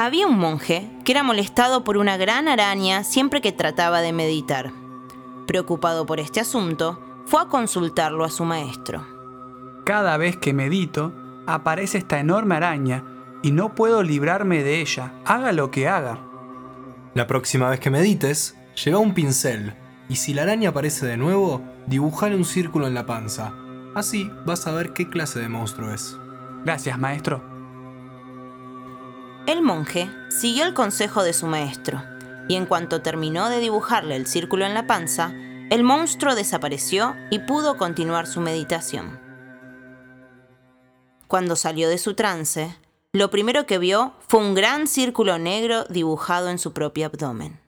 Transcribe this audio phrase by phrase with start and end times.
[0.00, 4.70] Había un monje que era molestado por una gran araña siempre que trataba de meditar.
[5.48, 9.04] Preocupado por este asunto, fue a consultarlo a su maestro.
[9.84, 11.12] Cada vez que medito,
[11.48, 13.02] aparece esta enorme araña
[13.42, 16.20] y no puedo librarme de ella, haga lo que haga.
[17.14, 19.74] La próxima vez que medites, lleva un pincel
[20.08, 23.52] y si la araña aparece de nuevo, dibujale un círculo en la panza.
[23.96, 26.16] Así vas a ver qué clase de monstruo es.
[26.64, 27.42] Gracias, maestro.
[29.48, 32.04] El monje siguió el consejo de su maestro
[32.48, 35.32] y en cuanto terminó de dibujarle el círculo en la panza,
[35.70, 39.18] el monstruo desapareció y pudo continuar su meditación.
[41.28, 42.76] Cuando salió de su trance,
[43.14, 47.58] lo primero que vio fue un gran círculo negro dibujado en su propio abdomen.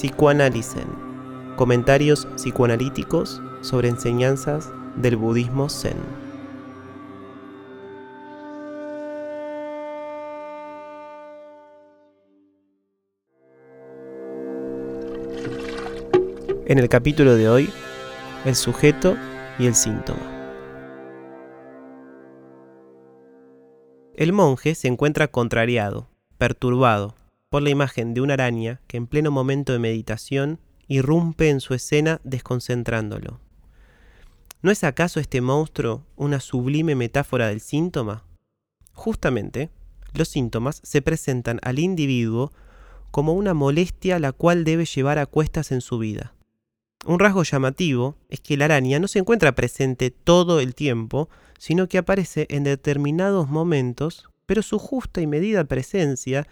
[0.00, 0.86] Psicoanálicen.
[1.56, 5.98] Comentarios psicoanalíticos sobre enseñanzas del budismo zen.
[16.64, 17.70] En el capítulo de hoy,
[18.46, 19.18] el sujeto
[19.58, 20.18] y el síntoma.
[24.14, 27.19] El monje se encuentra contrariado, perturbado,
[27.50, 31.74] por la imagen de una araña que en pleno momento de meditación irrumpe en su
[31.74, 33.40] escena desconcentrándolo.
[34.62, 38.24] ¿No es acaso este monstruo una sublime metáfora del síntoma?
[38.92, 39.70] Justamente,
[40.14, 42.52] los síntomas se presentan al individuo
[43.10, 46.34] como una molestia la cual debe llevar a cuestas en su vida.
[47.04, 51.88] Un rasgo llamativo es que la araña no se encuentra presente todo el tiempo, sino
[51.88, 56.46] que aparece en determinados momentos, pero su justa y medida presencia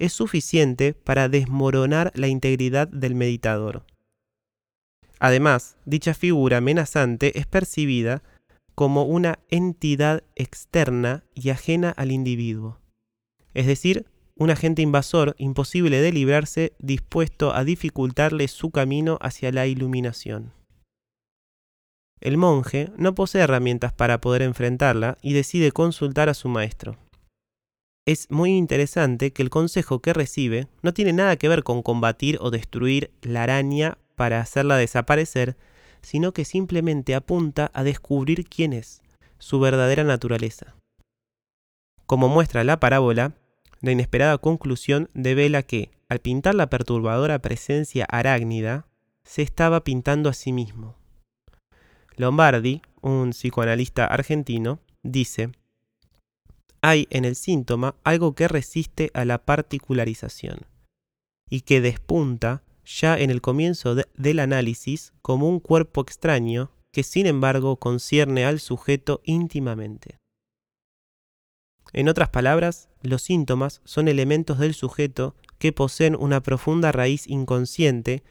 [0.00, 3.84] es suficiente para desmoronar la integridad del meditador.
[5.20, 8.22] Además, dicha figura amenazante es percibida
[8.74, 12.80] como una entidad externa y ajena al individuo,
[13.52, 19.66] es decir, un agente invasor imposible de librarse dispuesto a dificultarle su camino hacia la
[19.66, 20.54] iluminación.
[22.20, 26.96] El monje no posee herramientas para poder enfrentarla y decide consultar a su maestro.
[28.06, 32.38] Es muy interesante que el consejo que recibe no tiene nada que ver con combatir
[32.40, 35.56] o destruir la araña para hacerla desaparecer,
[36.02, 39.02] sino que simplemente apunta a descubrir quién es,
[39.38, 40.74] su verdadera naturaleza.
[42.06, 43.34] Como muestra la parábola,
[43.80, 48.86] la inesperada conclusión devela que, al pintar la perturbadora presencia arácnida,
[49.24, 50.96] se estaba pintando a sí mismo.
[52.16, 55.52] Lombardi, un psicoanalista argentino, dice,
[56.82, 60.66] hay en el síntoma algo que resiste a la particularización
[61.48, 67.26] y que despunta ya en el comienzo del análisis como un cuerpo extraño que sin
[67.26, 70.18] embargo concierne al sujeto íntimamente.
[71.92, 78.22] En otras palabras, los síntomas son elementos del sujeto que poseen una profunda raíz inconsciente,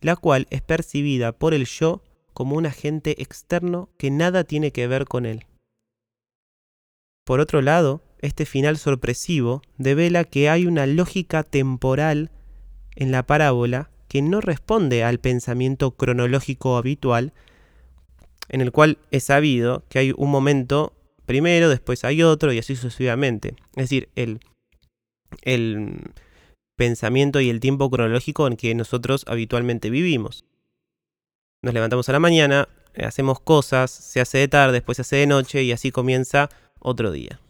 [0.00, 2.02] la cual es percibida por el yo
[2.32, 5.46] como un agente externo que nada tiene que ver con él.
[7.26, 12.30] Por otro lado, este final sorpresivo devela que hay una lógica temporal
[12.94, 17.32] en la parábola que no responde al pensamiento cronológico habitual,
[18.48, 20.92] en el cual es sabido que hay un momento
[21.26, 23.56] primero, después hay otro y así sucesivamente.
[23.74, 24.38] Es decir, el,
[26.76, 30.44] pensamiento y el tiempo cronológico en que nosotros habitualmente vivimos.
[31.60, 35.26] Nos levantamos a la mañana, hacemos cosas, se hace de tarde, después se hace de
[35.26, 36.50] noche y así comienza
[36.86, 37.40] otro día.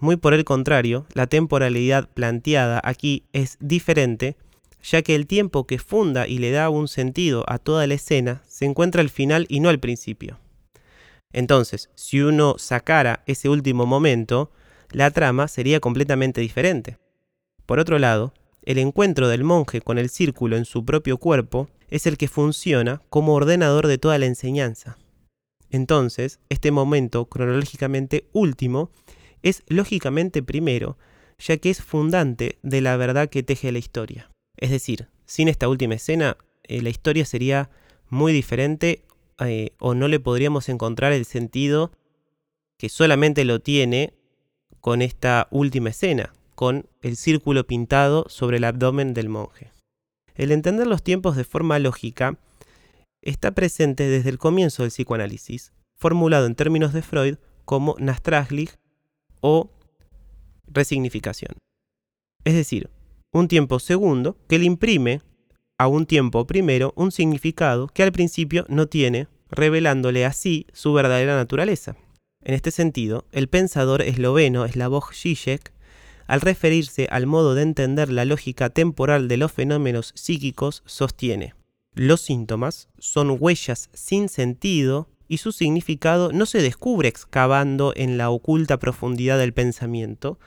[0.00, 4.36] Muy por el contrario, la temporalidad planteada aquí es diferente,
[4.82, 8.42] ya que el tiempo que funda y le da un sentido a toda la escena
[8.46, 10.38] se encuentra al final y no al principio.
[11.32, 14.50] Entonces, si uno sacara ese último momento,
[14.90, 16.98] la trama sería completamente diferente.
[17.66, 22.06] Por otro lado, el encuentro del monje con el círculo en su propio cuerpo es
[22.06, 24.98] el que funciona como ordenador de toda la enseñanza.
[25.74, 28.92] Entonces, este momento cronológicamente último
[29.42, 30.96] es lógicamente primero,
[31.36, 34.30] ya que es fundante de la verdad que teje la historia.
[34.56, 37.70] Es decir, sin esta última escena, eh, la historia sería
[38.08, 39.02] muy diferente
[39.40, 41.90] eh, o no le podríamos encontrar el sentido
[42.78, 44.14] que solamente lo tiene
[44.80, 49.72] con esta última escena, con el círculo pintado sobre el abdomen del monje.
[50.36, 52.38] El entender los tiempos de forma lógica
[53.24, 58.78] está presente desde el comienzo del psicoanálisis, formulado en términos de Freud como Nastraglich
[59.40, 59.70] o
[60.66, 61.56] resignificación.
[62.44, 62.90] Es decir,
[63.32, 65.22] un tiempo segundo que le imprime
[65.78, 71.34] a un tiempo primero un significado que al principio no tiene, revelándole así su verdadera
[71.34, 71.96] naturaleza.
[72.42, 75.72] En este sentido, el pensador esloveno Slavoj Žižek,
[76.26, 81.54] al referirse al modo de entender la lógica temporal de los fenómenos psíquicos, sostiene,
[81.94, 88.30] los síntomas son huellas sin sentido y su significado no se descubre excavando en la
[88.30, 90.38] oculta profundidad del pensamiento,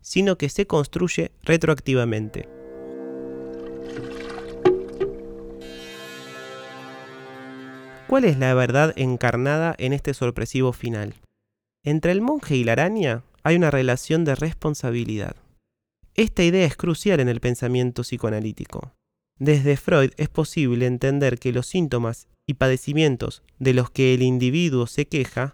[0.00, 2.48] sino que se construye retroactivamente.
[8.08, 11.14] ¿Cuál es la verdad encarnada en este sorpresivo final?
[11.84, 15.36] Entre el monje y la araña hay una relación de responsabilidad.
[16.14, 18.95] Esta idea es crucial en el pensamiento psicoanalítico.
[19.38, 24.86] Desde Freud es posible entender que los síntomas y padecimientos de los que el individuo
[24.86, 25.52] se queja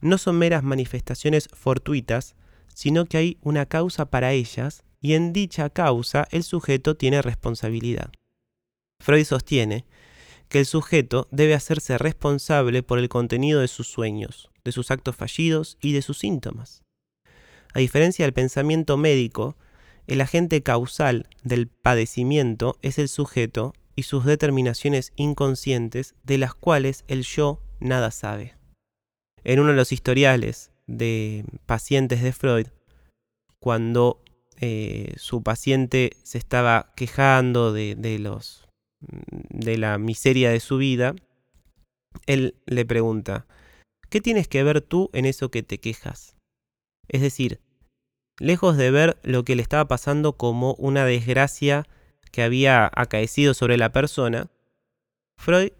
[0.00, 2.34] no son meras manifestaciones fortuitas,
[2.74, 8.10] sino que hay una causa para ellas y en dicha causa el sujeto tiene responsabilidad.
[9.00, 9.84] Freud sostiene
[10.48, 15.14] que el sujeto debe hacerse responsable por el contenido de sus sueños, de sus actos
[15.14, 16.82] fallidos y de sus síntomas.
[17.74, 19.56] A diferencia del pensamiento médico,
[20.08, 27.04] el agente causal del padecimiento es el sujeto y sus determinaciones inconscientes de las cuales
[27.08, 28.56] el yo nada sabe.
[29.44, 32.68] En uno de los historiales de pacientes de Freud,
[33.60, 34.22] cuando
[34.60, 38.66] eh, su paciente se estaba quejando de, de los
[39.00, 41.14] de la miseria de su vida,
[42.26, 43.46] él le pregunta,
[44.08, 46.34] ¿qué tienes que ver tú en eso que te quejas?
[47.08, 47.60] Es decir,
[48.38, 51.86] lejos de ver lo que le estaba pasando como una desgracia
[52.30, 54.48] que había acaecido sobre la persona,
[55.36, 55.72] Freud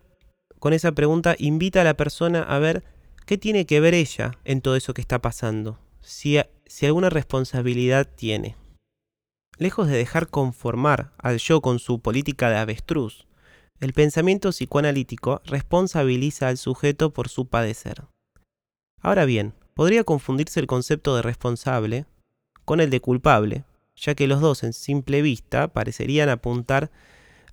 [0.59, 2.83] con esa pregunta invita a la persona a ver
[3.27, 8.09] qué tiene que ver ella en todo eso que está pasando, si, si alguna responsabilidad
[8.13, 8.57] tiene
[9.59, 13.27] lejos de dejar conformar al yo con su política de avestruz,
[13.81, 18.05] el pensamiento psicoanalítico responsabiliza al sujeto por su padecer.
[19.01, 22.07] Ahora bien, podría confundirse el concepto de responsable
[22.69, 23.65] con el de culpable,
[23.97, 26.91] ya que los dos en simple vista parecerían apuntar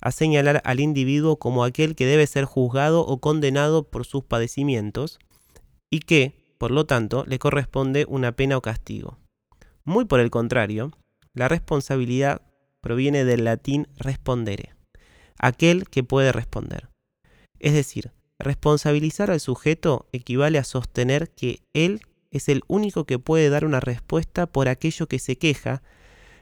[0.02, 5.18] a señalar al individuo como aquel que debe ser juzgado o condenado por sus padecimientos,
[5.90, 9.16] y que, por lo tanto, le corresponde una pena o castigo.
[9.84, 10.92] Muy por el contrario,
[11.32, 12.42] la responsabilidad
[12.82, 14.74] proviene del latín respondere,
[15.38, 16.90] aquel que puede responder.
[17.58, 22.02] Es decir, responsabilizar al sujeto equivale a sostener que él
[22.36, 25.82] es el único que puede dar una respuesta por aquello que se queja,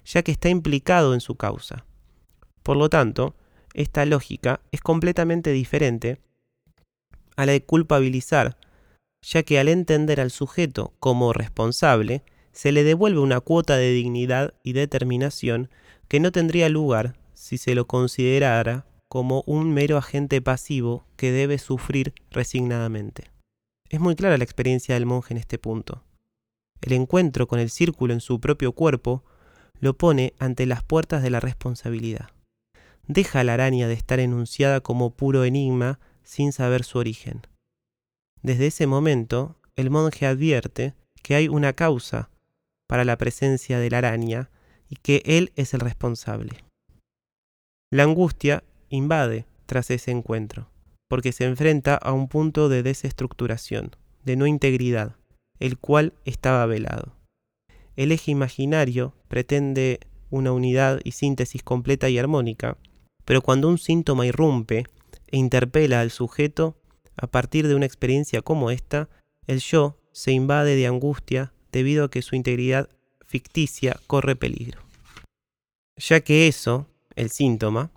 [0.05, 1.87] ya que está implicado en su causa.
[2.63, 3.35] Por lo tanto,
[3.75, 6.19] esta lógica es completamente diferente
[7.37, 8.57] a la de culpabilizar,
[9.23, 14.55] ya que al entender al sujeto como responsable, se le devuelve una cuota de dignidad
[14.63, 15.71] y determinación
[16.09, 21.59] que no tendría lugar si se lo considerara como un mero agente pasivo que debe
[21.59, 23.34] sufrir resignadamente.
[23.95, 26.03] Es muy clara la experiencia del monje en este punto.
[26.81, 29.23] El encuentro con el círculo en su propio cuerpo
[29.79, 32.31] lo pone ante las puertas de la responsabilidad.
[33.07, 37.43] Deja a la araña de estar enunciada como puro enigma sin saber su origen.
[38.43, 42.31] Desde ese momento, el monje advierte que hay una causa
[42.89, 44.51] para la presencia de la araña
[44.89, 46.65] y que él es el responsable.
[47.93, 50.69] La angustia invade tras ese encuentro,
[51.09, 55.17] porque se enfrenta a un punto de desestructuración, de no integridad,
[55.59, 57.17] el cual estaba velado.
[57.97, 62.77] El eje imaginario pretende una unidad y síntesis completa y armónica,
[63.25, 64.85] pero cuando un síntoma irrumpe
[65.29, 66.77] e interpela al sujeto,
[67.17, 69.09] a partir de una experiencia como esta,
[69.47, 72.89] el yo se invade de angustia debido a que su integridad
[73.27, 74.81] ficticia corre peligro.
[75.97, 77.91] Ya que eso, el síntoma,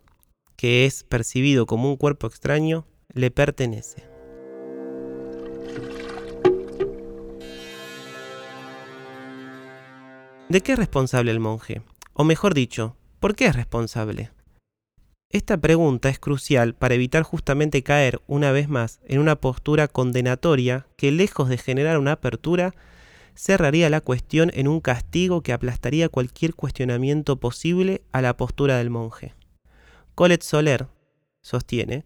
[0.56, 4.04] que es percibido como un cuerpo extraño, le pertenece.
[10.50, 11.82] ¿De qué es responsable el monje?
[12.14, 14.32] O mejor dicho, ¿por qué es responsable?
[15.30, 20.88] Esta pregunta es crucial para evitar justamente caer una vez más en una postura condenatoria
[20.96, 22.74] que lejos de generar una apertura,
[23.36, 28.90] cerraría la cuestión en un castigo que aplastaría cualquier cuestionamiento posible a la postura del
[28.90, 29.34] monje.
[30.16, 30.88] Colette Soler
[31.42, 32.06] sostiene,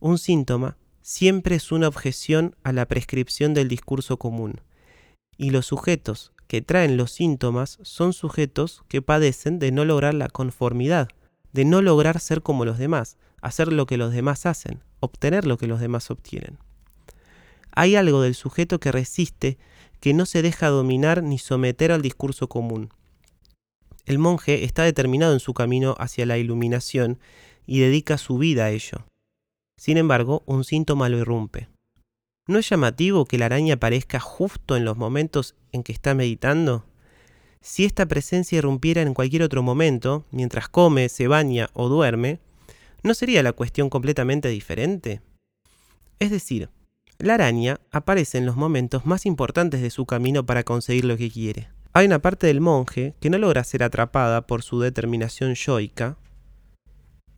[0.00, 4.60] un síntoma siempre es una objeción a la prescripción del discurso común,
[5.36, 10.28] y los sujetos que traen los síntomas son sujetos que padecen de no lograr la
[10.28, 11.08] conformidad,
[11.52, 15.58] de no lograr ser como los demás, hacer lo que los demás hacen, obtener lo
[15.58, 16.58] que los demás obtienen.
[17.72, 19.58] Hay algo del sujeto que resiste
[20.00, 22.90] que no se deja dominar ni someter al discurso común.
[24.06, 27.18] El monje está determinado en su camino hacia la iluminación
[27.66, 29.04] y dedica su vida a ello.
[29.80, 31.70] Sin embargo, un síntoma lo irrumpe.
[32.46, 36.84] ¿No es llamativo que la araña aparezca justo en los momentos en que está meditando?
[37.62, 42.40] Si esta presencia irrumpiera en cualquier otro momento, mientras come, se baña o duerme,
[43.02, 45.22] ¿no sería la cuestión completamente diferente?
[46.18, 46.68] Es decir,
[47.16, 51.30] la araña aparece en los momentos más importantes de su camino para conseguir lo que
[51.30, 51.70] quiere.
[51.94, 56.18] Hay una parte del monje que no logra ser atrapada por su determinación yoica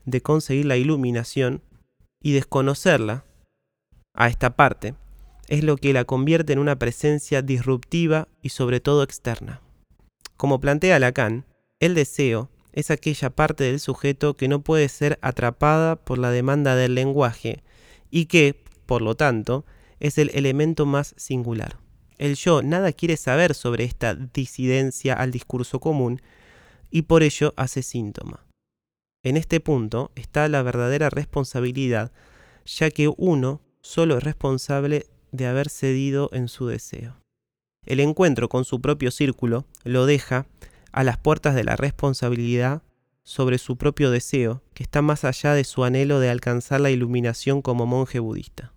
[0.06, 1.62] de conseguir la iluminación
[2.22, 3.24] y desconocerla
[4.14, 4.94] a esta parte
[5.48, 9.60] es lo que la convierte en una presencia disruptiva y sobre todo externa.
[10.36, 11.44] Como plantea Lacan,
[11.80, 16.74] el deseo es aquella parte del sujeto que no puede ser atrapada por la demanda
[16.74, 17.62] del lenguaje
[18.10, 19.64] y que, por lo tanto,
[20.00, 21.78] es el elemento más singular.
[22.18, 26.22] El yo nada quiere saber sobre esta disidencia al discurso común
[26.90, 28.44] y por ello hace síntoma.
[29.24, 32.10] En este punto está la verdadera responsabilidad,
[32.66, 37.16] ya que uno solo es responsable de haber cedido en su deseo.
[37.86, 40.46] El encuentro con su propio círculo lo deja
[40.92, 42.82] a las puertas de la responsabilidad
[43.24, 47.62] sobre su propio deseo, que está más allá de su anhelo de alcanzar la iluminación
[47.62, 48.72] como monje budista.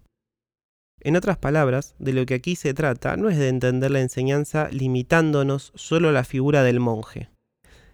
[1.01, 4.69] En otras palabras, de lo que aquí se trata no es de entender la enseñanza
[4.71, 7.29] limitándonos solo a la figura del monje,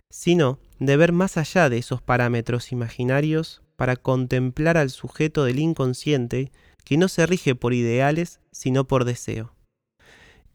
[0.09, 6.51] sino de ver más allá de esos parámetros imaginarios para contemplar al sujeto del inconsciente
[6.83, 9.53] que no se rige por ideales, sino por deseo.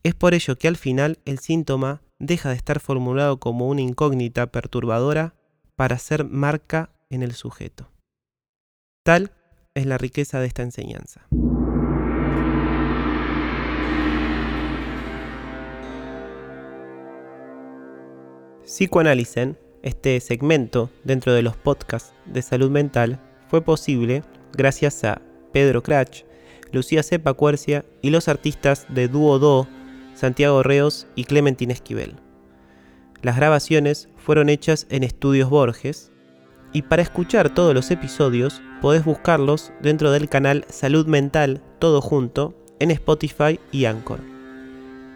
[0.03, 4.51] Es por ello que al final el síntoma deja de estar formulado como una incógnita
[4.51, 5.37] perturbadora
[5.77, 7.93] para ser marca en el sujeto.
[9.05, 9.31] Tal
[9.75, 11.29] es la riqueza de esta enseñanza.
[18.65, 19.57] Psicoanálicen,
[19.87, 26.25] este segmento dentro de los podcasts de salud mental, fue posible gracias a Pedro Cratch,
[26.73, 29.69] Lucía Cepa Cuercia y los artistas de Dúo Do,
[30.15, 32.17] Santiago Reos y Clementín Esquivel.
[33.23, 36.11] Las grabaciones fueron hechas en Estudios Borges
[36.73, 42.57] y para escuchar todos los episodios podés buscarlos dentro del canal Salud Mental Todo Junto
[42.81, 44.19] en Spotify y Anchor.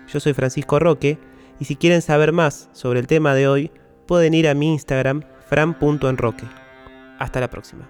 [0.07, 1.19] Yo soy Francisco Roque
[1.59, 3.73] y si quieren saber más sobre el tema de hoy
[4.11, 6.45] pueden ir a mi Instagram fran.enroque.
[7.21, 7.89] Hasta la próxima.